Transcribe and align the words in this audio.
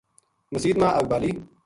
مسیت 0.53 0.77
ما 0.81 0.89
اَگ 0.99 1.05
بالی 1.11 1.31